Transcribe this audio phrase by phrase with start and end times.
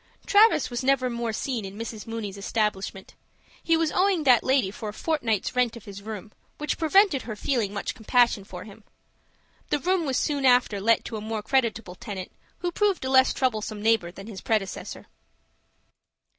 [0.25, 2.07] Travis was never more seen in Mrs.
[2.07, 3.13] Mooney's establishment.
[3.63, 7.35] He was owing that lady for a fortnight's rent of his room, which prevented her
[7.35, 8.83] feeling much compassion for him.
[9.69, 13.31] The room was soon after let to a more creditable tenant who proved a less
[13.31, 15.05] troublesome neighbor than his predecessor.